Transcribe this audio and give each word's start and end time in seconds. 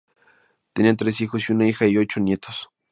Tenían 0.73 0.97
tres 0.97 1.21
hijos 1.21 1.47
y 1.47 1.51
una 1.53 1.67
hija, 1.67 1.85
y 1.85 1.95
ocho 1.99 2.19
nietos. 2.21 2.71